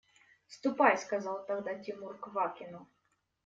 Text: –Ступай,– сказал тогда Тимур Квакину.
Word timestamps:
–Ступай,– 0.47 0.97
сказал 0.97 1.45
тогда 1.45 1.75
Тимур 1.75 2.17
Квакину. 2.17 2.87